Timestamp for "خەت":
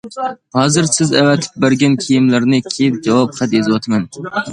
3.41-3.55